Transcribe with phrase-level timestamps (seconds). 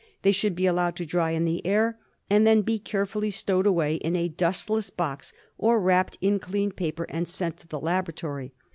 [0.23, 3.97] They should be allowed to dry in the air and then be carefully stowed away
[3.97, 8.51] in a dustless box, or wrapped in clean paper and sent to the laboratory.